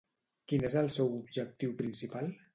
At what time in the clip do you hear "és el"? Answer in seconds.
0.69-0.89